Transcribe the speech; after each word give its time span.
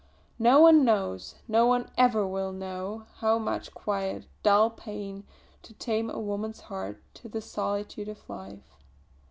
No 0.39 0.59
one 0.59 0.83
knows, 0.83 1.35
no 1.47 1.67
one 1.67 1.91
ever 1.95 2.25
will 2.27 2.51
know, 2.51 3.05
how 3.17 3.37
much 3.37 3.71
quiet, 3.75 4.25
dull 4.41 4.71
pain 4.71 5.17
goes 5.21 5.27
to 5.61 5.73
tame 5.75 6.09
a 6.09 6.17
woman's 6.17 6.61
heart 6.61 7.03
to 7.13 7.29
the 7.29 7.39
solitude 7.39 8.07
of 8.09 8.27
life. 8.27 8.77